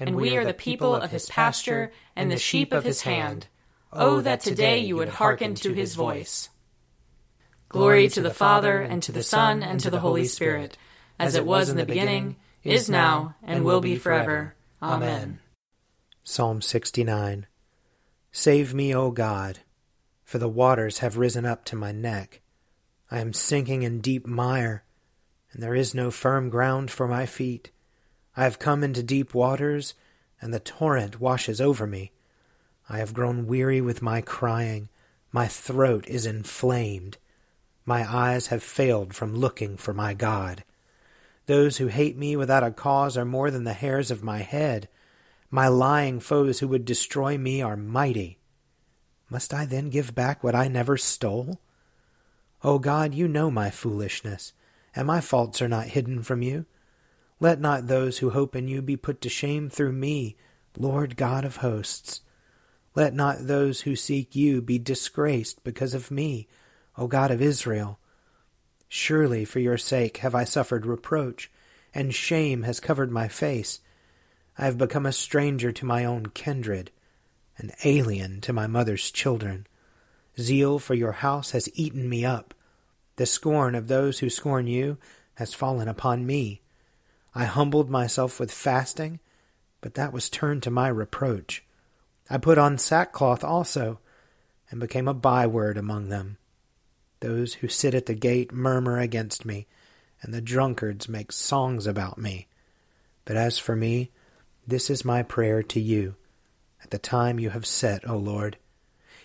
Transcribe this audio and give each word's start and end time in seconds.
and 0.00 0.16
we 0.16 0.36
are 0.36 0.44
the 0.44 0.54
people 0.54 0.94
of 0.94 1.10
his 1.10 1.28
pasture 1.28 1.92
and 2.16 2.30
the 2.30 2.38
sheep 2.38 2.72
of 2.72 2.84
his 2.84 3.02
hand. 3.02 3.46
Oh, 3.92 4.16
oh, 4.16 4.20
that 4.20 4.40
today 4.40 4.78
you 4.78 4.96
would 4.96 5.08
hearken 5.08 5.54
to 5.56 5.72
his 5.72 5.94
voice. 5.94 6.48
Glory 7.68 8.08
to 8.08 8.20
the 8.20 8.34
Father, 8.34 8.80
and 8.80 9.02
to 9.02 9.12
the 9.12 9.22
Son, 9.22 9.62
and 9.62 9.78
to 9.80 9.90
the 9.90 10.00
Holy 10.00 10.24
Spirit, 10.24 10.76
as 11.18 11.34
it 11.34 11.44
was 11.44 11.68
in 11.68 11.76
the 11.76 11.84
beginning, 11.84 12.36
is 12.64 12.88
now, 12.88 13.36
and 13.42 13.64
will 13.64 13.80
be 13.80 13.96
forever. 13.96 14.54
Amen. 14.82 15.38
Psalm 16.24 16.62
69 16.62 17.46
Save 18.32 18.74
me, 18.74 18.94
O 18.94 19.10
God, 19.10 19.60
for 20.24 20.38
the 20.38 20.48
waters 20.48 20.98
have 20.98 21.18
risen 21.18 21.44
up 21.44 21.64
to 21.66 21.76
my 21.76 21.92
neck. 21.92 22.40
I 23.10 23.18
am 23.18 23.32
sinking 23.32 23.82
in 23.82 24.00
deep 24.00 24.26
mire, 24.26 24.84
and 25.52 25.62
there 25.62 25.74
is 25.74 25.94
no 25.94 26.10
firm 26.10 26.48
ground 26.48 26.90
for 26.90 27.08
my 27.08 27.26
feet. 27.26 27.70
I 28.40 28.44
have 28.44 28.58
come 28.58 28.82
into 28.82 29.02
deep 29.02 29.34
waters, 29.34 29.92
and 30.40 30.54
the 30.54 30.60
torrent 30.60 31.20
washes 31.20 31.60
over 31.60 31.86
me. 31.86 32.12
I 32.88 32.96
have 32.96 33.12
grown 33.12 33.46
weary 33.46 33.82
with 33.82 34.00
my 34.00 34.22
crying. 34.22 34.88
My 35.30 35.46
throat 35.46 36.08
is 36.08 36.24
inflamed. 36.24 37.18
My 37.84 38.10
eyes 38.10 38.46
have 38.46 38.62
failed 38.62 39.14
from 39.14 39.36
looking 39.36 39.76
for 39.76 39.92
my 39.92 40.14
God. 40.14 40.64
Those 41.44 41.76
who 41.76 41.88
hate 41.88 42.16
me 42.16 42.34
without 42.34 42.64
a 42.64 42.70
cause 42.70 43.18
are 43.18 43.26
more 43.26 43.50
than 43.50 43.64
the 43.64 43.74
hairs 43.74 44.10
of 44.10 44.24
my 44.24 44.38
head. 44.38 44.88
My 45.50 45.68
lying 45.68 46.18
foes 46.18 46.60
who 46.60 46.68
would 46.68 46.86
destroy 46.86 47.36
me 47.36 47.60
are 47.60 47.76
mighty. 47.76 48.38
Must 49.28 49.52
I 49.52 49.66
then 49.66 49.90
give 49.90 50.14
back 50.14 50.42
what 50.42 50.54
I 50.54 50.66
never 50.66 50.96
stole? 50.96 51.60
O 52.64 52.78
God, 52.78 53.12
you 53.12 53.28
know 53.28 53.50
my 53.50 53.68
foolishness, 53.68 54.54
and 54.96 55.06
my 55.06 55.20
faults 55.20 55.60
are 55.60 55.68
not 55.68 55.88
hidden 55.88 56.22
from 56.22 56.40
you. 56.40 56.64
Let 57.40 57.58
not 57.58 57.86
those 57.86 58.18
who 58.18 58.30
hope 58.30 58.54
in 58.54 58.68
you 58.68 58.82
be 58.82 58.96
put 58.96 59.22
to 59.22 59.30
shame 59.30 59.70
through 59.70 59.92
me, 59.92 60.36
Lord 60.76 61.16
God 61.16 61.44
of 61.44 61.56
hosts. 61.56 62.20
Let 62.94 63.14
not 63.14 63.46
those 63.46 63.80
who 63.82 63.96
seek 63.96 64.36
you 64.36 64.60
be 64.60 64.78
disgraced 64.78 65.64
because 65.64 65.94
of 65.94 66.10
me, 66.10 66.48
O 66.98 67.06
God 67.06 67.30
of 67.30 67.40
Israel. 67.40 67.98
Surely 68.88 69.46
for 69.46 69.58
your 69.58 69.78
sake 69.78 70.18
have 70.18 70.34
I 70.34 70.44
suffered 70.44 70.84
reproach, 70.84 71.50
and 71.94 72.14
shame 72.14 72.64
has 72.64 72.78
covered 72.78 73.10
my 73.10 73.26
face. 73.26 73.80
I 74.58 74.66
have 74.66 74.76
become 74.76 75.06
a 75.06 75.12
stranger 75.12 75.72
to 75.72 75.86
my 75.86 76.04
own 76.04 76.26
kindred, 76.26 76.90
an 77.56 77.70
alien 77.84 78.42
to 78.42 78.52
my 78.52 78.66
mother's 78.66 79.10
children. 79.10 79.66
Zeal 80.38 80.78
for 80.78 80.94
your 80.94 81.12
house 81.12 81.52
has 81.52 81.70
eaten 81.74 82.08
me 82.08 82.24
up. 82.24 82.52
The 83.16 83.26
scorn 83.26 83.74
of 83.74 83.88
those 83.88 84.18
who 84.18 84.28
scorn 84.28 84.66
you 84.66 84.98
has 85.36 85.54
fallen 85.54 85.88
upon 85.88 86.26
me. 86.26 86.60
I 87.34 87.44
humbled 87.44 87.90
myself 87.90 88.40
with 88.40 88.52
fasting, 88.52 89.20
but 89.80 89.94
that 89.94 90.12
was 90.12 90.28
turned 90.28 90.62
to 90.64 90.70
my 90.70 90.88
reproach. 90.88 91.64
I 92.28 92.38
put 92.38 92.58
on 92.58 92.78
sackcloth 92.78 93.44
also, 93.44 94.00
and 94.70 94.80
became 94.80 95.08
a 95.08 95.14
byword 95.14 95.76
among 95.76 96.08
them. 96.08 96.38
Those 97.20 97.54
who 97.54 97.68
sit 97.68 97.94
at 97.94 98.06
the 98.06 98.14
gate 98.14 98.52
murmur 98.52 98.98
against 98.98 99.44
me, 99.44 99.66
and 100.22 100.32
the 100.32 100.40
drunkards 100.40 101.08
make 101.08 101.32
songs 101.32 101.86
about 101.86 102.18
me. 102.18 102.46
But 103.24 103.36
as 103.36 103.58
for 103.58 103.76
me, 103.76 104.10
this 104.66 104.90
is 104.90 105.04
my 105.04 105.22
prayer 105.22 105.62
to 105.64 105.80
you 105.80 106.14
at 106.82 106.90
the 106.90 106.98
time 106.98 107.38
you 107.38 107.50
have 107.50 107.66
set, 107.66 108.08
O 108.08 108.16
Lord. 108.16 108.56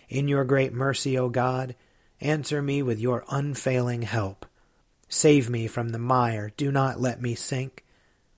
In 0.10 0.28
your 0.28 0.44
great 0.44 0.74
mercy, 0.74 1.18
O 1.18 1.30
God, 1.30 1.76
answer 2.22 2.62
me 2.62 2.82
with 2.82 3.00
your 3.00 3.24
unfailing 3.30 4.04
help. 4.04 4.46
Save 5.08 5.50
me 5.50 5.68
from 5.68 5.90
the 5.90 6.00
mire, 6.00 6.52
do 6.58 6.72
not 6.72 7.00
let 7.00 7.22
me 7.22 7.36
sink. 7.36 7.85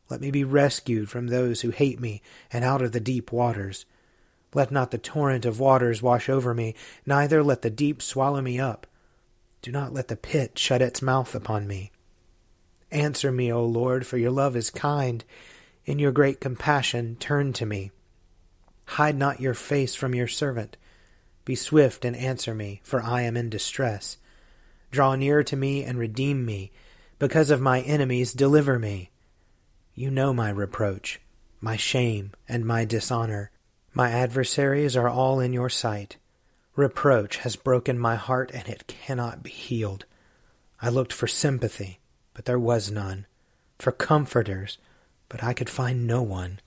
Let 0.10 0.22
me 0.22 0.32
be 0.32 0.44
rescued 0.44 1.10
from 1.10 1.28
those 1.28 1.62
who 1.62 1.72
hate 1.72 2.00
me 2.00 2.22
and 2.52 2.64
out 2.64 2.82
of 2.82 2.92
the 2.92 3.00
deep 3.00 3.32
waters. 3.32 3.86
Let 4.54 4.72
not 4.72 4.92
the 4.92 4.98
torrent 4.98 5.46
of 5.46 5.60
waters 5.60 6.02
wash 6.02 6.30
over 6.30 6.54
me, 6.54 6.76
neither 7.06 7.44
let 7.44 7.62
the 7.62 7.70
deep 7.70 8.02
swallow 8.02 8.42
me 8.42 8.60
up. 8.60 8.88
Do 9.62 9.72
not 9.72 9.94
let 9.94 10.08
the 10.08 10.16
pit 10.16 10.58
shut 10.58 10.82
its 10.82 11.02
mouth 11.02 11.36
upon 11.36 11.68
me. 11.68 11.92
Answer 12.92 13.32
me, 13.32 13.52
O 13.52 13.66
Lord, 13.66 14.06
for 14.08 14.18
your 14.18 14.32
love 14.32 14.56
is 14.56 14.70
kind. 14.70 15.24
In 15.86 16.00
your 16.00 16.12
great 16.12 16.40
compassion, 16.40 17.18
turn 17.20 17.52
to 17.54 17.66
me. 17.66 17.92
Hide 18.86 19.18
not 19.18 19.42
your 19.42 19.54
face 19.54 19.94
from 19.94 20.16
your 20.16 20.28
servant. 20.28 20.78
Be 21.44 21.56
swift 21.56 22.06
and 22.06 22.16
answer 22.16 22.56
me, 22.56 22.80
for 22.84 23.02
I 23.02 23.24
am 23.24 23.36
in 23.36 23.50
distress. 23.50 24.18
Draw 24.92 25.16
near 25.16 25.44
to 25.44 25.58
me 25.58 25.84
and 25.84 25.98
redeem 26.00 26.46
me. 26.46 26.72
Because 27.20 27.52
of 27.52 27.60
my 27.60 27.82
enemies, 27.82 28.32
deliver 28.32 28.80
me. 28.80 29.10
You 30.00 30.12
know 30.12 30.32
my 30.32 30.52
reproach, 30.52 31.20
my 31.60 31.76
shame, 31.76 32.34
and 32.48 32.64
my 32.64 32.86
dishonor. 32.86 33.50
My 33.96 34.12
adversaries 34.12 34.96
are 34.96 35.10
all 35.10 35.40
in 35.40 35.54
your 35.54 35.70
sight. 35.70 36.18
Reproach 36.76 37.38
has 37.38 37.56
broken 37.56 37.98
my 37.98 38.16
heart, 38.16 38.52
and 38.54 38.68
it 38.68 38.86
cannot 38.86 39.42
be 39.42 39.50
healed. 39.50 40.06
I 40.80 40.90
looked 40.90 41.12
for 41.12 41.26
sympathy, 41.26 42.00
but 42.36 42.46
there 42.46 42.60
was 42.60 42.92
none, 42.92 43.26
for 43.80 43.92
comforters, 43.92 44.78
but 45.30 45.44
I 45.44 45.54
could 45.54 45.68
find 45.68 46.06
no 46.06 46.22
one. 46.22 46.60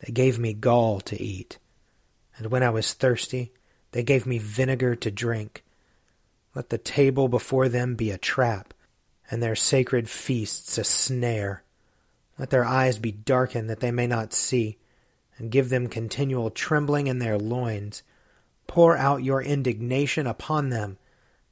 They 0.00 0.12
gave 0.12 0.36
me 0.36 0.52
gall 0.52 0.98
to 1.02 1.22
eat, 1.22 1.58
and 2.36 2.50
when 2.50 2.64
I 2.64 2.70
was 2.70 2.92
thirsty, 2.92 3.52
they 3.92 4.02
gave 4.02 4.26
me 4.26 4.38
vinegar 4.38 4.96
to 4.96 5.12
drink. 5.12 5.62
Let 6.56 6.70
the 6.70 6.78
table 6.78 7.28
before 7.28 7.68
them 7.68 7.94
be 7.94 8.10
a 8.10 8.18
trap, 8.18 8.74
and 9.30 9.40
their 9.40 9.54
sacred 9.54 10.10
feasts 10.10 10.76
a 10.76 10.82
snare. 10.82 11.62
Let 12.38 12.50
their 12.50 12.64
eyes 12.64 12.98
be 12.98 13.12
darkened 13.12 13.68
that 13.68 13.80
they 13.80 13.90
may 13.90 14.06
not 14.06 14.32
see, 14.32 14.78
and 15.36 15.50
give 15.50 15.68
them 15.68 15.88
continual 15.88 16.50
trembling 16.50 17.06
in 17.06 17.18
their 17.18 17.38
loins. 17.38 18.02
Pour 18.66 18.96
out 18.96 19.24
your 19.24 19.42
indignation 19.42 20.26
upon 20.26 20.68
them, 20.68 20.98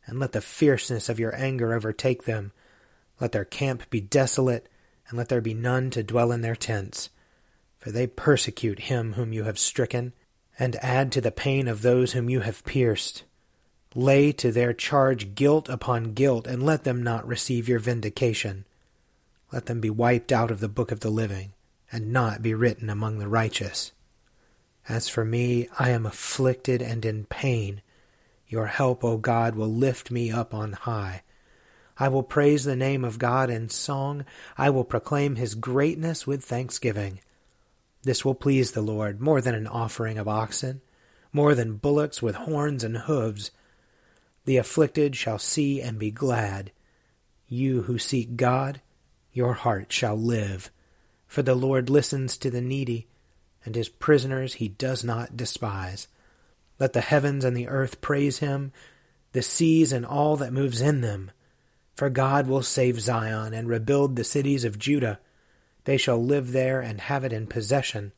and 0.07 0.21
let 0.21 0.33
the 0.33 0.41
fierceness 0.41 1.09
of 1.09 1.19
your 1.19 1.35
anger 1.35 1.75
overtake 1.75 2.25
them. 2.25 2.53
Let 3.21 3.33
their 3.33 3.45
camp 3.45 3.89
be 3.91 4.01
desolate, 4.01 4.69
and 5.09 5.19
let 5.19 5.29
there 5.29 5.41
be 5.41 5.55
none 5.55 5.91
to 5.91 6.03
dwell 6.03 6.31
in 6.31 6.43
their 6.43 6.57
tents. 6.57 7.11
For 7.79 7.91
they 7.91 8.07
persecute 8.07 8.81
him 8.81 9.15
whom 9.15 9.33
you 9.33 9.45
have 9.45 9.59
stricken, 9.59 10.13
and 10.59 10.77
add 10.77 11.11
to 11.13 11.21
the 11.21 11.31
pain 11.31 11.67
of 11.69 11.83
those 11.83 12.13
whom 12.13 12.29
you 12.29 12.41
have 12.41 12.65
pierced. 12.65 13.25
Lay 13.95 14.31
to 14.33 14.53
their 14.53 14.73
charge 14.73 15.35
guilt 15.35 15.69
upon 15.69 16.13
guilt, 16.13 16.47
and 16.47 16.63
let 16.63 16.85
them 16.85 17.03
not 17.03 17.27
receive 17.27 17.69
your 17.69 17.79
vindication. 17.79 18.66
Let 19.57 19.65
them 19.65 19.81
be 19.81 19.89
wiped 19.89 20.33
out 20.33 20.51
of 20.51 20.61
the 20.61 20.69
book 20.69 20.93
of 20.93 21.01
the 21.01 21.09
living, 21.09 21.55
and 21.91 22.13
not 22.13 22.43
be 22.43 22.53
written 22.53 22.91
among 22.91 23.19
the 23.19 23.27
righteous. 23.27 23.93
As 24.87 25.09
for 25.09 25.25
me, 25.25 25.67
I 25.79 25.89
am 25.89 26.05
afflicted 26.05 26.83
and 26.83 27.07
in 27.07 27.25
pain. 27.25 27.81
Your 28.47 28.67
help, 28.67 29.03
O 29.03 29.17
God, 29.17 29.55
will 29.55 29.73
lift 29.73 30.11
me 30.11 30.31
up 30.31 30.53
on 30.53 30.75
high. 30.75 31.23
I 31.99 32.09
will 32.09 32.23
praise 32.23 32.65
the 32.65 32.77
name 32.77 33.03
of 33.03 33.19
God 33.19 33.49
in 33.49 33.71
song. 33.71 34.27
I 34.59 34.69
will 34.69 34.85
proclaim 34.85 35.37
his 35.37 35.55
greatness 35.55 36.27
with 36.27 36.45
thanksgiving. 36.45 37.21
This 38.03 38.27
will 38.27 38.35
please 38.35 38.73
the 38.73 38.83
Lord 38.83 39.23
more 39.23 39.41
than 39.41 39.55
an 39.55 39.67
offering 39.67 40.19
of 40.19 40.29
oxen, 40.29 40.83
more 41.33 41.55
than 41.55 41.79
bullocks 41.79 42.21
with 42.21 42.35
horns 42.35 42.85
and 42.85 42.99
hoofs. 42.99 43.53
The 44.45 44.59
afflicted 44.59 45.17
shall 45.17 45.39
see 45.39 45.81
and 45.81 45.99
be 45.99 46.11
glad. 46.11 46.73
You 47.49 47.85
who 47.85 47.99
seek 47.99 48.37
God, 48.37 48.83
your 49.37 49.55
heart 49.55 49.93
shall 49.93 50.17
live. 50.17 50.71
For 51.27 51.43
the 51.43 51.55
Lord 51.55 51.91
listens 51.91 52.37
to 52.39 52.51
the 52.51 52.61
needy 52.61 53.07
and 53.67 53.75
his 53.75 53.89
prisoners 53.89 54.55
he 54.55 54.69
does 54.69 55.05
not 55.05 55.37
despise. 55.37 56.07
Let 56.79 56.93
the 56.93 57.01
heavens 57.01 57.45
and 57.45 57.57
the 57.57 57.69
earth 57.69 58.01
praise 58.01 58.39
him, 58.39 58.73
the 59.33 59.43
seas 59.43 59.93
and 59.93 60.07
all 60.07 60.37
that 60.37 60.53
moves 60.53 60.81
in 60.81 61.01
them. 61.01 61.33
For 61.97 62.09
God 62.09 62.47
will 62.47 62.63
save 62.63 63.01
Zion 63.01 63.53
and 63.53 63.69
rebuild 63.69 64.15
the 64.15 64.25
cities 64.25 64.65
of 64.65 64.79
Judah. 64.79 65.19
They 65.85 65.97
shall 65.97 66.23
live 66.23 66.53
there 66.53 66.81
and 66.81 67.01
have 67.01 67.25
it 67.25 67.33
in 67.33 67.47
possession. 67.47 68.13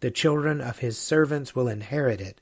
The 0.00 0.10
children 0.10 0.60
of 0.60 0.78
his 0.78 0.96
servants 0.96 1.54
will 1.54 1.68
inherit 1.68 2.20
it, 2.20 2.40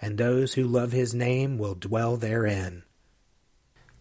and 0.00 0.16
those 0.16 0.54
who 0.54 0.64
love 0.64 0.92
his 0.92 1.12
name 1.12 1.58
will 1.58 1.74
dwell 1.74 2.16
therein. 2.16 2.84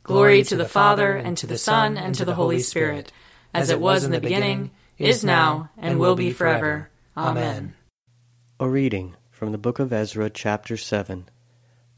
Glory 0.03 0.43
to 0.43 0.55
the 0.55 0.67
Father, 0.67 1.15
and 1.15 1.35
to 1.37 1.47
the 1.47 1.57
Son, 1.57 1.97
and 1.97 2.15
to 2.15 2.25
the 2.25 2.35
Holy 2.35 2.59
Spirit, 2.59 3.11
as 3.53 3.69
it 3.69 3.80
was 3.80 4.03
in 4.03 4.12
the 4.12 4.21
beginning, 4.21 4.71
is 4.98 5.24
now, 5.24 5.69
and 5.77 6.00
will 6.00 6.15
be 6.15 6.31
forever. 6.31 6.89
Amen. 7.18 7.74
A 8.59 8.69
reading 8.69 9.15
from 9.31 9.51
the 9.51 9.57
book 9.57 9.80
of 9.80 9.92
Ezra, 9.92 10.30
chapter 10.30 10.77
7. 10.77 11.27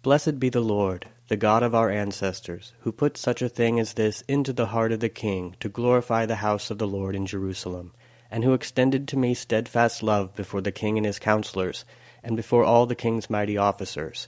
Blessed 0.02 0.40
be 0.40 0.50
the 0.50 0.62
Lord, 0.62 1.08
the 1.28 1.38
God 1.38 1.64
of 1.64 1.76
our 1.76 1.90
ancestors, 1.90 2.74
who 2.82 2.92
put 2.92 3.18
such 3.18 3.42
a 3.42 3.50
thing 3.50 3.80
as 3.80 3.94
this 3.94 4.24
into 4.28 4.54
the 4.54 4.68
heart 4.68 4.92
of 4.92 5.00
the 5.00 5.10
king 5.10 5.56
to 5.60 5.70
glorify 5.70 6.26
the 6.26 6.38
house 6.38 6.72
of 6.72 6.78
the 6.78 6.88
Lord 6.88 7.16
in 7.16 7.26
Jerusalem, 7.26 7.94
and 8.32 8.44
who 8.44 8.54
extended 8.54 9.08
to 9.08 9.18
me 9.18 9.34
steadfast 9.34 10.02
love 10.02 10.36
before 10.36 10.62
the 10.62 10.72
king 10.72 10.98
and 10.98 11.06
his 11.06 11.20
counselors, 11.20 11.86
and 12.24 12.36
before 12.36 12.64
all 12.64 12.86
the 12.86 12.96
king's 12.96 13.30
mighty 13.30 13.58
officers. 13.58 14.28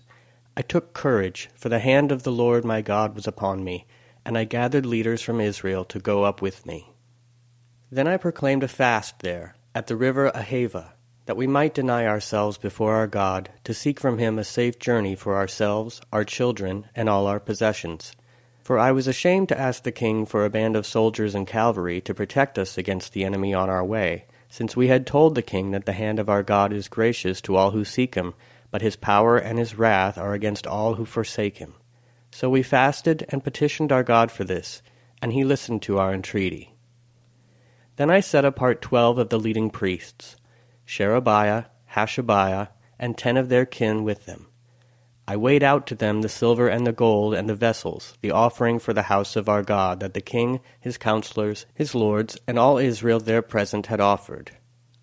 I 0.57 0.61
took 0.61 0.93
courage, 0.93 1.49
for 1.55 1.69
the 1.69 1.79
hand 1.79 2.11
of 2.11 2.23
the 2.23 2.31
Lord 2.31 2.63
my 2.63 2.81
God 2.81 3.15
was 3.15 3.27
upon 3.27 3.63
me, 3.63 3.85
and 4.23 4.37
I 4.37 4.45
gathered 4.45 4.85
leaders 4.85 5.21
from 5.21 5.41
Israel 5.41 5.83
to 5.85 5.99
go 5.99 6.23
up 6.23 6.41
with 6.41 6.65
me. 6.65 6.93
Then 7.91 8.07
I 8.07 8.17
proclaimed 8.17 8.63
a 8.63 8.67
fast 8.67 9.19
there, 9.19 9.55
at 9.75 9.87
the 9.87 9.95
river 9.95 10.31
Ahava, 10.31 10.93
that 11.27 11.37
we 11.37 11.47
might 11.47 11.73
deny 11.73 12.05
ourselves 12.07 12.57
before 12.57 12.95
our 12.95 13.07
God, 13.07 13.49
to 13.63 13.73
seek 13.73 13.99
from 13.99 14.17
him 14.17 14.39
a 14.39 14.43
safe 14.43 14.79
journey 14.79 15.15
for 15.15 15.35
ourselves, 15.35 16.01
our 16.11 16.23
children, 16.23 16.87
and 16.95 17.07
all 17.07 17.27
our 17.27 17.39
possessions. 17.39 18.13
For 18.63 18.79
I 18.79 18.91
was 18.91 19.07
ashamed 19.07 19.49
to 19.49 19.59
ask 19.59 19.83
the 19.83 19.91
king 19.91 20.25
for 20.25 20.43
a 20.43 20.49
band 20.49 20.75
of 20.75 20.87
soldiers 20.87 21.35
and 21.35 21.45
cavalry 21.45 22.01
to 22.01 22.13
protect 22.15 22.57
us 22.57 22.77
against 22.77 23.13
the 23.13 23.23
enemy 23.23 23.53
on 23.53 23.69
our 23.69 23.85
way, 23.85 24.25
since 24.49 24.75
we 24.75 24.87
had 24.87 25.05
told 25.05 25.35
the 25.35 25.43
king 25.43 25.71
that 25.71 25.85
the 25.85 25.93
hand 25.93 26.17
of 26.17 26.29
our 26.29 26.41
God 26.41 26.73
is 26.73 26.87
gracious 26.87 27.41
to 27.41 27.55
all 27.55 27.71
who 27.71 27.85
seek 27.85 28.15
him, 28.15 28.33
but 28.71 28.81
his 28.81 28.95
power 28.95 29.37
and 29.37 29.59
his 29.59 29.77
wrath 29.77 30.17
are 30.17 30.33
against 30.33 30.65
all 30.65 30.95
who 30.95 31.05
forsake 31.05 31.57
him. 31.57 31.75
So 32.31 32.49
we 32.49 32.63
fasted 32.63 33.25
and 33.29 33.43
petitioned 33.43 33.91
our 33.91 34.03
God 34.03 34.31
for 34.31 34.43
this, 34.43 34.81
and 35.21 35.31
he 35.31 35.43
listened 35.43 35.83
to 35.83 35.99
our 35.99 36.13
entreaty. 36.13 36.74
Then 37.97 38.09
I 38.09 38.19
set 38.19 38.45
apart 38.45 38.81
twelve 38.81 39.17
of 39.17 39.29
the 39.29 39.39
leading 39.39 39.69
priests, 39.69 40.35
Sherebiah, 40.85 41.65
Hashabiah, 41.93 42.69
and 42.99 43.17
ten 43.17 43.37
of 43.37 43.49
their 43.49 43.65
kin 43.65 44.03
with 44.03 44.25
them. 44.25 44.47
I 45.27 45.37
weighed 45.37 45.63
out 45.63 45.87
to 45.87 45.95
them 45.95 46.21
the 46.21 46.29
silver 46.29 46.67
and 46.67 46.85
the 46.85 46.91
gold 46.91 47.33
and 47.33 47.49
the 47.49 47.55
vessels, 47.55 48.15
the 48.21 48.31
offering 48.31 48.77
for 48.77 48.93
the 48.93 49.03
house 49.03 49.35
of 49.35 49.49
our 49.49 49.63
God, 49.63 49.99
that 50.01 50.13
the 50.13 50.21
king, 50.21 50.59
his 50.79 50.97
counselors, 50.97 51.65
his 51.73 51.95
lords, 51.95 52.37
and 52.47 52.59
all 52.59 52.77
Israel 52.77 53.19
there 53.19 53.41
present 53.41 53.87
had 53.87 53.99
offered. 53.99 54.51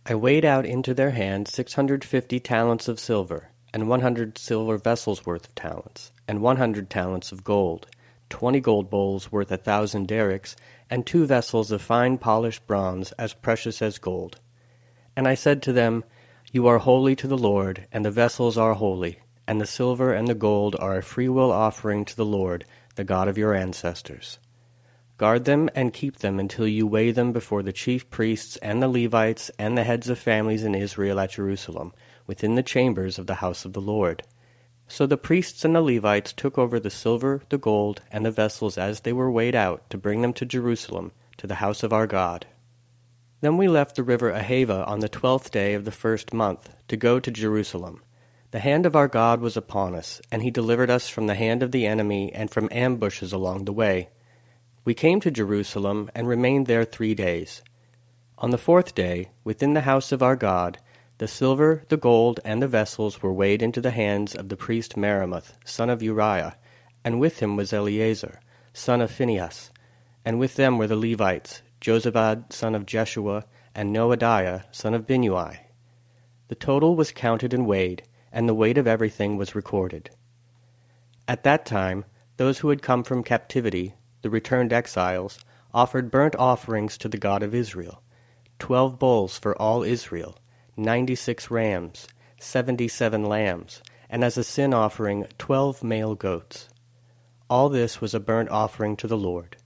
I 0.07 0.15
weighed 0.15 0.45
out 0.45 0.67
into 0.67 0.95
their 0.95 1.11
hands 1.11 1.53
six 1.53 1.75
hundred 1.75 2.05
fifty 2.05 2.39
talents 2.39 2.89
of 2.89 3.01
silver, 3.01 3.51
and 3.73 3.89
one 3.89 4.03
hundred 4.03 4.39
silver 4.39 4.77
vessels 4.77 5.27
worth 5.27 5.47
of 5.47 5.55
talents, 5.55 6.13
and 6.29 6.41
one 6.41 6.59
hundred 6.59 6.91
talents 6.91 7.33
of 7.33 7.43
gold, 7.43 7.87
twenty 8.29 8.61
gold 8.61 8.91
bowls 8.91 9.33
worth 9.33 9.51
a 9.51 9.57
thousand 9.57 10.09
darics, 10.09 10.55
and 10.93 11.07
two 11.07 11.25
vessels 11.25 11.73
of 11.73 11.81
fine 11.81 12.19
polished 12.19 12.67
bronze, 12.67 13.13
as 13.13 13.33
precious 13.33 13.81
as 13.81 13.97
gold. 13.97 14.39
And 15.17 15.27
I 15.27 15.35
said 15.35 15.63
to 15.63 15.73
them, 15.73 16.05
You 16.53 16.67
are 16.67 16.77
holy 16.77 17.17
to 17.17 17.27
the 17.27 17.39
Lord, 17.39 17.87
and 17.91 18.05
the 18.05 18.11
vessels 18.11 18.59
are 18.59 18.75
holy, 18.75 19.21
and 19.49 19.59
the 19.59 19.67
silver 19.67 20.13
and 20.13 20.29
the 20.29 20.35
gold 20.35 20.77
are 20.79 20.99
a 20.99 21.03
freewill 21.03 21.51
offering 21.51 22.05
to 22.05 22.15
the 22.15 22.27
Lord, 22.27 22.67
the 22.97 23.05
God 23.05 23.27
of 23.27 23.39
your 23.39 23.55
ancestors. 23.55 24.39
Guard 25.17 25.47
them 25.47 25.71
and 25.75 25.95
keep 25.95 26.19
them 26.19 26.39
until 26.39 26.69
you 26.69 26.87
weigh 26.87 27.11
them 27.11 27.33
before 27.33 27.63
the 27.63 27.73
chief 27.73 28.11
priests 28.11 28.59
and 28.59 28.83
the 28.83 28.89
Levites 28.89 29.51
and 29.59 29.79
the 29.79 29.85
heads 29.85 30.11
of 30.11 30.19
families 30.19 30.63
in 30.63 30.75
Israel 30.75 31.19
at 31.21 31.31
Jerusalem 31.31 31.95
within 32.27 32.55
the 32.55 32.63
chambers 32.63 33.19
of 33.19 33.27
the 33.27 33.37
house 33.37 33.65
of 33.65 33.73
the 33.73 33.81
Lord. 33.81 34.25
So 34.95 35.07
the 35.07 35.17
priests 35.17 35.65
and 35.65 35.75
the 35.75 35.81
Levites 35.81 36.35
took 36.35 36.59
over 36.59 36.79
the 36.79 36.91
silver, 36.91 37.41
the 37.49 37.57
gold, 37.57 38.03
and 38.11 38.27
the 38.27 38.31
vessels 38.31 38.77
as 38.77 39.01
they 39.01 39.13
were 39.15 39.31
weighed 39.31 39.55
out 39.55 39.89
to 39.89 39.97
bring 39.97 40.21
them 40.21 40.35
to 40.35 40.45
Jerusalem, 40.45 41.13
to 41.39 41.47
the 41.47 41.55
house 41.65 41.83
of 41.83 41.95
our 41.95 42.07
God. 42.07 42.45
Then 43.41 43.57
we 43.57 43.69
left 43.69 43.97
the 43.97 44.03
river 44.03 44.31
Ahava 44.31 44.87
on 44.87 45.01
the 45.01 45.09
twelfth 45.09 45.51
day 45.51 45.73
of 45.73 45.87
the 45.87 45.91
first 45.91 46.35
month 46.35 46.69
to 46.89 46.99
go 46.99 47.19
to 47.19 47.31
Jerusalem. 47.31 48.03
The 48.51 48.59
hand 48.59 48.85
of 48.85 48.95
our 48.95 49.09
God 49.09 49.41
was 49.41 49.57
upon 49.57 49.95
us, 49.95 50.21
and 50.31 50.43
he 50.43 50.51
delivered 50.51 50.91
us 50.91 51.09
from 51.09 51.27
the 51.27 51.37
hand 51.37 51.63
of 51.63 51.73
the 51.73 51.87
enemy 51.87 52.31
and 52.31 52.51
from 52.51 52.69
ambushes 52.71 53.33
along 53.33 53.65
the 53.65 53.73
way. 53.73 54.11
We 54.85 54.93
came 54.93 55.21
to 55.21 55.31
Jerusalem 55.31 56.11
and 56.15 56.29
remained 56.29 56.67
there 56.67 56.85
three 56.85 57.15
days. 57.15 57.63
On 58.37 58.51
the 58.51 58.59
fourth 58.59 58.95
day, 58.95 59.31
within 59.43 59.73
the 59.73 59.89
house 59.89 60.13
of 60.13 60.23
our 60.23 60.37
God, 60.37 60.77
the 61.23 61.29
silver, 61.29 61.85
the 61.89 61.97
gold, 61.97 62.41
and 62.45 62.61
the 62.61 62.67
vessels 62.67 63.23
were 63.23 63.33
weighed 63.33 63.63
into 63.63 63.81
the 63.81 63.93
hands 63.93 64.35
of 64.35 64.49
the 64.49 64.57
priest 64.57 64.97
Meremoth, 64.97 65.57
son 65.65 65.89
of 65.89 66.03
Uriah, 66.03 66.57
and 67.05 67.21
with 67.21 67.39
him 67.39 67.55
was 67.55 67.73
Eleazar, 67.73 68.41
son 68.73 69.01
of 69.01 69.09
Phinehas, 69.09 69.71
and 70.25 70.41
with 70.41 70.57
them 70.57 70.79
were 70.79 70.89
the 70.89 70.97
Levites, 70.97 71.63
Jozabad, 71.81 72.53
son 72.53 72.75
of 72.75 72.87
Jeshua, 72.87 73.45
and 73.73 73.95
Noadiah, 73.95 74.65
son 74.73 74.95
of 74.95 75.07
Binnui. 75.07 75.59
The 76.49 76.57
total 76.57 76.97
was 76.97 77.13
counted 77.13 77.55
and 77.55 77.69
weighed, 77.69 78.03
and 78.33 78.49
the 78.49 78.53
weight 78.53 78.77
of 78.77 78.89
everything 78.89 79.37
was 79.37 79.55
recorded. 79.55 80.11
At 81.29 81.45
that 81.45 81.65
time, 81.65 82.05
those 82.37 82.59
who 82.59 82.71
had 82.71 82.83
come 82.83 83.05
from 83.05 83.23
captivity, 83.23 83.95
the 84.23 84.31
returned 84.31 84.73
exiles, 84.73 85.39
offered 85.73 86.11
burnt 86.11 86.35
offerings 86.35 86.99
to 86.99 87.09
the 87.09 87.17
God 87.17 87.45
of 87.45 87.55
Israel, 87.55 88.03
twelve 88.59 88.99
bulls 88.99 89.39
for 89.39 89.57
all 89.63 89.85
Israel, 89.85 90.37
ninety 90.77 91.15
six 91.15 91.51
rams, 91.51 92.07
seventy 92.41 92.89
seven 92.89 93.25
lambs, 93.25 93.83
and 94.09 94.25
as 94.25 94.37
a 94.37 94.45
sin 94.45 94.73
offering 94.75 95.27
twelve 95.39 95.83
male 95.83 96.15
goats. 96.15 96.69
All 97.49 97.69
this 97.69 98.01
was 98.01 98.15
a 98.15 98.21
burnt 98.21 98.49
offering 98.49 98.97
to 98.97 99.07
the 99.07 99.17
Lord. 99.17 99.57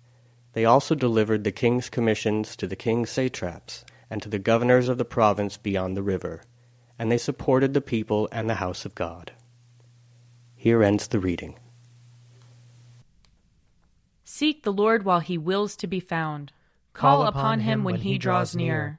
They 0.53 0.64
also 0.64 0.94
delivered 0.94 1.44
the 1.44 1.53
king's 1.53 1.88
commissions 1.88 2.56
to 2.56 2.67
the 2.67 2.76
king's 2.76 3.11
satraps 3.11 3.85
and 4.08 4.23
to 4.23 4.29
the 4.29 4.38
governors 4.38 4.88
of 4.88 4.99
the 4.99 5.05
province 5.05 5.56
beyond 5.56 5.97
the 5.97 6.03
river, 6.03 6.43
and 6.99 7.12
they 7.12 7.19
supported 7.19 7.75
the 7.75 7.81
people 7.81 8.29
and 8.32 8.49
the 8.49 8.55
house 8.55 8.85
of 8.85 8.94
God. 8.94 9.32
Here 10.55 10.82
ends 10.82 11.09
the 11.09 11.20
reading. 11.20 11.59
Seek 14.25 14.64
the 14.64 14.73
Lord 14.73 15.04
while 15.04 15.21
he 15.21 15.38
wills 15.38 15.76
to 15.76 15.87
be 15.87 16.00
found. 16.00 16.52
Call 16.92 17.26
upon 17.26 17.61
him 17.61 17.85
when 17.85 17.97
he 17.97 18.19
draws 18.19 18.57
near. 18.57 18.99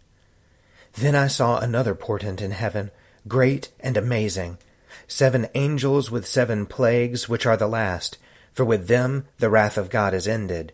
Then 0.93 1.15
I 1.15 1.27
saw 1.27 1.59
another 1.59 1.95
portent 1.95 2.41
in 2.41 2.51
heaven, 2.51 2.91
great 3.27 3.69
and 3.79 3.95
amazing, 3.95 4.57
seven 5.07 5.47
angels 5.55 6.11
with 6.11 6.27
seven 6.27 6.65
plagues, 6.65 7.29
which 7.29 7.45
are 7.45 7.57
the 7.57 7.67
last, 7.67 8.17
for 8.53 8.65
with 8.65 8.87
them 8.87 9.25
the 9.39 9.49
wrath 9.49 9.77
of 9.77 9.89
God 9.89 10.13
is 10.13 10.27
ended. 10.27 10.73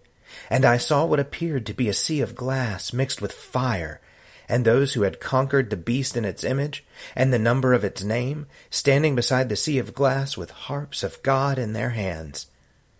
And 0.49 0.65
I 0.65 0.77
saw 0.77 1.05
what 1.05 1.19
appeared 1.19 1.65
to 1.67 1.73
be 1.73 1.87
a 1.87 1.93
sea 1.93 2.21
of 2.21 2.35
glass 2.35 2.91
mixed 2.93 3.21
with 3.21 3.31
fire, 3.31 4.01
and 4.49 4.65
those 4.65 4.93
who 4.93 5.01
had 5.01 5.19
conquered 5.19 5.69
the 5.69 5.77
beast 5.77 6.15
and 6.15 6.25
its 6.25 6.43
image, 6.43 6.85
and 7.15 7.33
the 7.33 7.39
number 7.39 7.73
of 7.73 7.83
its 7.83 8.03
name, 8.03 8.47
standing 8.69 9.15
beside 9.15 9.49
the 9.49 9.55
sea 9.55 9.77
of 9.77 9.93
glass 9.93 10.37
with 10.37 10.51
harps 10.51 11.03
of 11.03 11.21
God 11.21 11.59
in 11.59 11.73
their 11.73 11.91
hands. 11.91 12.47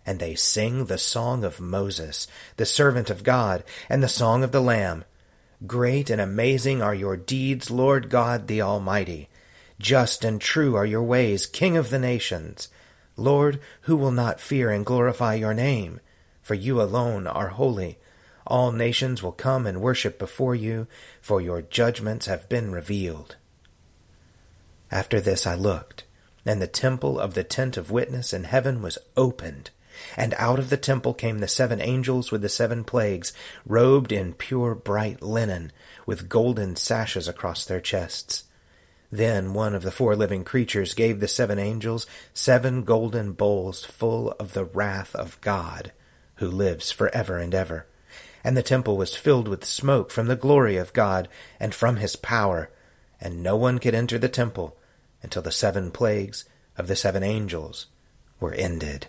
And 0.04 0.20
they 0.20 0.34
sing 0.34 0.86
the 0.86 0.98
song 0.98 1.44
of 1.44 1.60
Moses, 1.60 2.26
the 2.56 2.66
servant 2.66 3.10
of 3.10 3.24
God, 3.24 3.64
and 3.88 4.02
the 4.02 4.08
song 4.08 4.42
of 4.42 4.52
the 4.52 4.62
Lamb. 4.62 5.04
Great 5.66 6.08
and 6.08 6.20
amazing 6.20 6.80
are 6.80 6.94
your 6.94 7.16
deeds, 7.16 7.70
Lord 7.70 8.10
God 8.10 8.46
the 8.46 8.62
Almighty. 8.62 9.28
Just 9.80 10.24
and 10.24 10.40
true 10.40 10.76
are 10.76 10.86
your 10.86 11.02
ways, 11.02 11.46
King 11.46 11.76
of 11.76 11.90
the 11.90 11.98
nations. 11.98 12.68
Lord, 13.16 13.60
who 13.82 13.96
will 13.96 14.12
not 14.12 14.40
fear 14.40 14.70
and 14.70 14.86
glorify 14.86 15.34
your 15.34 15.54
name? 15.54 16.00
For 16.42 16.54
you 16.54 16.80
alone 16.80 17.26
are 17.26 17.48
holy. 17.48 17.98
All 18.46 18.70
nations 18.70 19.22
will 19.22 19.32
come 19.32 19.66
and 19.66 19.80
worship 19.80 20.18
before 20.18 20.54
you, 20.54 20.86
for 21.20 21.40
your 21.40 21.60
judgments 21.60 22.26
have 22.26 22.48
been 22.48 22.70
revealed. 22.70 23.36
After 24.90 25.20
this 25.20 25.46
I 25.46 25.54
looked, 25.56 26.04
and 26.46 26.62
the 26.62 26.68
temple 26.68 27.18
of 27.18 27.34
the 27.34 27.44
tent 27.44 27.76
of 27.76 27.90
witness 27.90 28.32
in 28.32 28.44
heaven 28.44 28.80
was 28.80 28.96
opened. 29.16 29.70
And 30.16 30.34
out 30.38 30.58
of 30.58 30.70
the 30.70 30.76
temple 30.76 31.14
came 31.14 31.38
the 31.38 31.48
seven 31.48 31.80
angels 31.80 32.30
with 32.30 32.42
the 32.42 32.48
seven 32.48 32.84
plagues, 32.84 33.32
robed 33.66 34.12
in 34.12 34.34
pure 34.34 34.74
bright 34.74 35.22
linen, 35.22 35.72
with 36.06 36.28
golden 36.28 36.76
sashes 36.76 37.28
across 37.28 37.64
their 37.64 37.80
chests. 37.80 38.44
Then 39.10 39.54
one 39.54 39.74
of 39.74 39.82
the 39.82 39.90
four 39.90 40.16
living 40.16 40.44
creatures 40.44 40.94
gave 40.94 41.20
the 41.20 41.28
seven 41.28 41.58
angels 41.58 42.06
seven 42.34 42.84
golden 42.84 43.32
bowls 43.32 43.84
full 43.84 44.32
of 44.32 44.52
the 44.52 44.64
wrath 44.64 45.14
of 45.14 45.40
God, 45.40 45.92
who 46.36 46.48
lives 46.48 46.90
for 46.90 47.08
ever 47.14 47.38
and 47.38 47.54
ever 47.54 47.86
and 48.44 48.56
the 48.56 48.62
temple 48.62 48.96
was 48.96 49.16
filled 49.16 49.48
with 49.48 49.64
smoke 49.64 50.10
from 50.10 50.26
the 50.26 50.36
glory 50.36 50.76
of 50.76 50.92
God 50.92 51.28
and 51.58 51.74
from 51.74 51.96
his 51.96 52.16
power, 52.16 52.70
and 53.20 53.42
no 53.42 53.56
one 53.56 53.78
could 53.78 53.94
enter 53.94 54.18
the 54.18 54.28
temple 54.28 54.76
until 55.22 55.42
the 55.42 55.52
seven 55.52 55.90
plagues 55.90 56.44
of 56.76 56.86
the 56.86 56.96
seven 56.96 57.22
angels 57.22 57.86
were 58.40 58.54
ended. 58.54 59.08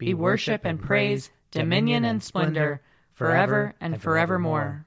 be 0.00 0.12
worship 0.12 0.64
and 0.64 0.82
praise, 0.82 1.30
dominion 1.52 2.04
and 2.04 2.20
splendor, 2.20 2.82
forever 3.12 3.74
and 3.80 4.02
forevermore. 4.02 4.86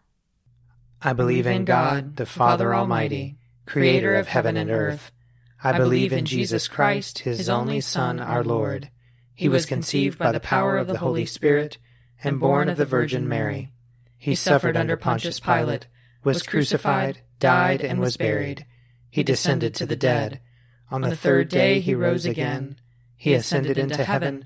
I 1.01 1.13
believe 1.13 1.48
in 1.48 1.63
God, 1.63 2.17
the 2.17 2.25
Father 2.25 2.75
Almighty, 2.75 3.38
creator 3.65 4.15
of 4.15 4.27
heaven 4.27 4.58
and 4.58 4.70
earth. 4.70 5.13
I 5.63 5.77
believe 5.77 6.12
in 6.12 6.25
Jesus 6.25 6.67
Christ, 6.67 7.20
his 7.20 7.48
only 7.48 7.79
Son, 7.79 8.20
our 8.20 8.43
Lord 8.43 8.89
he 9.36 9.50
was 9.50 9.65
conceived 9.65 10.17
by 10.17 10.32
the 10.32 10.39
power 10.39 10.77
of 10.77 10.88
the 10.88 11.00
Holy 11.00 11.25
Spirit 11.25 11.77
and 12.24 12.39
born 12.39 12.70
of 12.70 12.77
the 12.77 12.86
Virgin 12.86 13.27
Mary. 13.27 13.72
He 14.17 14.36
suffered 14.36 14.77
under 14.77 14.96
Pontius 14.96 15.39
Pilate, 15.39 15.88
was 16.24 16.43
crucified, 16.43 17.22
died, 17.39 17.82
and 17.82 18.00
was 18.00 18.15
buried. 18.15 18.65
He 19.10 19.24
descended 19.24 19.74
to 19.75 19.86
the 19.86 19.96
dead. 19.96 20.39
On 20.89 21.01
the 21.01 21.15
third 21.15 21.50
day 21.50 21.79
he 21.79 21.96
rose 21.96 22.25
again. 22.25 22.77
He 23.17 23.34
ascended 23.34 23.77
into 23.77 24.05
heaven 24.05 24.46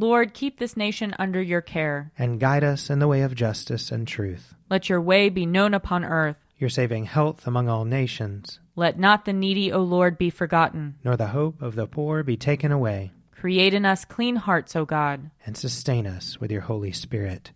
Lord, 0.00 0.32
keep 0.32 0.58
this 0.58 0.76
nation 0.76 1.12
under 1.18 1.42
your 1.42 1.60
care. 1.60 2.12
And 2.16 2.38
guide 2.38 2.62
us 2.62 2.88
in 2.88 3.00
the 3.00 3.08
way 3.08 3.22
of 3.22 3.34
justice 3.34 3.90
and 3.90 4.06
truth. 4.06 4.54
Let 4.70 4.88
your 4.88 5.00
way 5.00 5.28
be 5.28 5.44
known 5.44 5.74
upon 5.74 6.04
earth. 6.04 6.36
Your 6.56 6.70
saving 6.70 7.06
health 7.06 7.48
among 7.48 7.68
all 7.68 7.84
nations. 7.84 8.60
Let 8.76 8.96
not 8.96 9.24
the 9.24 9.32
needy, 9.32 9.72
O 9.72 9.82
Lord, 9.82 10.16
be 10.16 10.30
forgotten. 10.30 10.94
Nor 11.02 11.16
the 11.16 11.28
hope 11.28 11.60
of 11.60 11.74
the 11.74 11.88
poor 11.88 12.22
be 12.22 12.36
taken 12.36 12.70
away. 12.70 13.10
Create 13.32 13.74
in 13.74 13.84
us 13.84 14.04
clean 14.04 14.36
hearts, 14.36 14.76
O 14.76 14.84
God. 14.84 15.32
And 15.44 15.56
sustain 15.56 16.06
us 16.06 16.40
with 16.40 16.52
your 16.52 16.62
Holy 16.62 16.92
Spirit. 16.92 17.50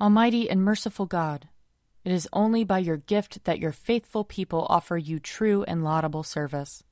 Almighty 0.00 0.48
and 0.48 0.62
merciful 0.64 1.06
God, 1.06 1.48
it 2.04 2.12
is 2.12 2.28
only 2.32 2.64
by 2.64 2.78
your 2.78 2.96
gift 2.96 3.44
that 3.44 3.58
your 3.58 3.72
faithful 3.72 4.24
people 4.24 4.66
offer 4.70 4.96
you 4.96 5.18
true 5.18 5.62
and 5.64 5.84
laudable 5.84 6.22
service. 6.22 6.84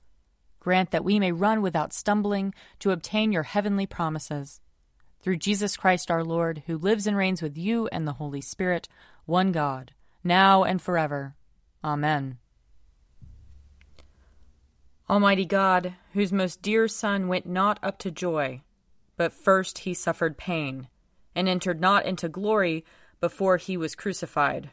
Grant 0.66 0.90
that 0.90 1.04
we 1.04 1.20
may 1.20 1.30
run 1.30 1.62
without 1.62 1.92
stumbling 1.92 2.52
to 2.80 2.90
obtain 2.90 3.30
your 3.30 3.44
heavenly 3.44 3.87
promises. 3.87 4.61
Through 5.20 5.37
Jesus 5.37 5.76
Christ 5.76 6.11
our 6.11 6.25
Lord, 6.25 6.64
who 6.66 6.76
lives 6.76 7.06
and 7.06 7.16
reigns 7.16 7.40
with 7.40 7.56
you 7.56 7.87
and 7.92 8.04
the 8.04 8.14
Holy 8.14 8.40
Spirit, 8.40 8.88
one 9.26 9.52
God, 9.52 9.92
now 10.25 10.64
and 10.64 10.82
forever. 10.82 11.37
Amen. 11.85 12.38
Almighty 15.08 15.44
God, 15.44 15.94
whose 16.14 16.32
most 16.32 16.62
dear 16.62 16.88
Son 16.88 17.28
went 17.28 17.46
not 17.46 17.78
up 17.80 17.96
to 18.00 18.11
joy, 18.11 18.61
but 19.16 19.32
first 19.32 19.78
he 19.78 19.94
suffered 19.94 20.37
pain, 20.37 20.88
and 21.37 21.49
entered 21.49 21.80
not 21.80 22.04
into 22.04 22.28
glory 22.28 22.85
before 23.20 23.56
he 23.56 23.76
was 23.76 23.94
crucified, 23.94 24.70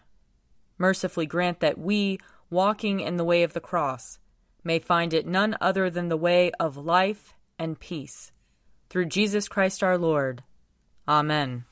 mercifully 0.79 1.27
grant 1.27 1.59
that 1.59 1.77
we, 1.77 2.17
walking 2.49 2.99
in 2.99 3.17
the 3.17 3.23
way 3.23 3.43
of 3.43 3.53
the 3.53 3.61
cross, 3.61 4.17
may 4.63 4.79
find 4.79 5.13
it 5.13 5.25
none 5.25 5.55
other 5.59 5.89
than 5.89 6.09
the 6.09 6.17
way 6.17 6.51
of 6.59 6.77
life 6.77 7.33
and 7.59 7.79
peace. 7.79 8.31
Through 8.89 9.05
Jesus 9.05 9.47
Christ 9.47 9.83
our 9.83 9.97
Lord. 9.97 10.43
Amen. 11.07 11.65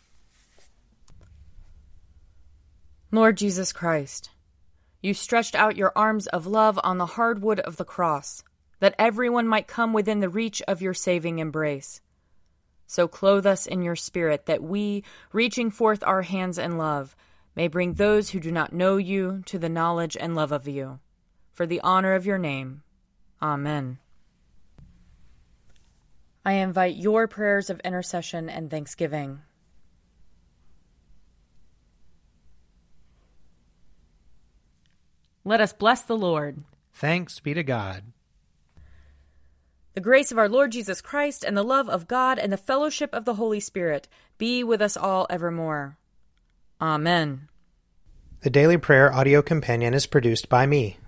Lord 3.12 3.38
Jesus 3.38 3.74
Christ, 3.74 4.30
you 5.02 5.14
stretched 5.14 5.56
out 5.56 5.76
your 5.78 5.92
arms 5.96 6.28
of 6.28 6.48
love 6.48 6.80
on 6.84 6.98
the 6.98 7.06
hard 7.06 7.42
wood 7.42 7.60
of 7.60 7.78
the 7.78 7.86
cross 7.86 8.44
that 8.80 8.96
everyone 8.98 9.48
might 9.48 9.68
come 9.68 9.94
within 9.94 10.20
the 10.20 10.30
reach 10.30 10.62
of 10.68 10.82
your 10.82 10.94
saving 10.94 11.40
embrace. 11.40 12.02
So 12.88 13.08
clothe 13.08 13.46
us 13.46 13.68
in 13.68 13.84
your 13.84 13.96
spirit, 13.96 14.48
that 14.48 14.62
we, 14.62 15.04
reaching 15.32 15.72
forth 15.72 16.04
our 16.04 16.24
hands 16.24 16.58
in 16.58 16.78
love, 16.78 17.16
may 17.56 17.68
bring 17.68 17.94
those 17.94 18.32
who 18.32 18.40
do 18.40 18.52
not 18.52 18.74
know 18.74 18.98
you 18.98 19.44
to 19.46 19.58
the 19.58 19.70
knowledge 19.70 20.18
and 20.20 20.36
love 20.36 20.52
of 20.52 20.68
you. 20.68 21.00
For 21.62 21.68
the 21.68 21.82
honor 21.82 22.16
of 22.16 22.26
your 22.26 22.40
name. 22.40 22.82
Amen. 23.40 24.00
I 26.44 26.54
invite 26.54 26.96
your 26.96 27.28
prayers 27.28 27.70
of 27.70 27.80
intercession 27.82 28.50
and 28.50 28.72
thanksgiving. 28.72 29.42
Let 35.46 35.62
us 35.62 35.72
bless 35.72 36.02
the 36.02 36.18
Lord. 36.18 36.64
Thanks 36.94 37.40
be 37.40 37.54
to 37.54 37.62
God. 37.62 38.06
The 39.94 40.02
grace 40.02 40.32
of 40.32 40.40
our 40.40 40.50
Lord 40.50 40.72
Jesus 40.72 41.00
Christ 41.00 41.44
and 41.44 41.56
the 41.56 41.62
love 41.62 41.88
of 41.88 42.08
God 42.08 42.40
and 42.40 42.52
the 42.52 42.58
fellowship 42.58 43.14
of 43.14 43.26
the 43.26 43.36
Holy 43.36 43.60
Spirit 43.60 44.08
be 44.40 44.64
with 44.64 44.82
us 44.82 44.98
all 44.98 45.28
evermore. 45.30 46.00
Amen. 46.82 47.50
The 48.42 48.50
Daily 48.50 48.80
Prayer 48.80 49.14
audio 49.14 49.44
companion 49.44 49.94
is 49.94 50.08
produced 50.08 50.50
by 50.50 50.66
me, 50.66 50.98